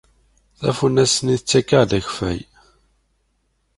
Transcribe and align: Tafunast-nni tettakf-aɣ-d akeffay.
Tafunast-nni 0.61 1.35
tettakf-aɣ-d 1.39 1.91
akeffay. 1.99 2.39